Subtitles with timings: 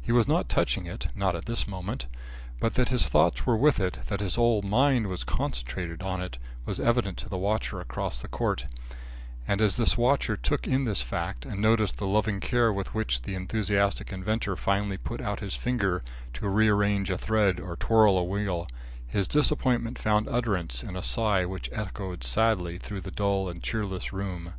[0.00, 2.06] He was not touching it, not at this moment
[2.58, 6.38] but that his thoughts were with it, that his whole mind was concentrated on it,
[6.64, 8.64] was evident to the watcher across the court;
[9.46, 13.20] and, as this watcher took in this fact and noticed the loving care with which
[13.20, 18.16] the enthusiastic inventor finally put out his finger to re arrange a thread or twirl
[18.16, 18.66] a wheel,
[19.06, 24.14] his disappointment found utterance in a sigh which echoed sadly through the dull and cheerless
[24.14, 24.54] room.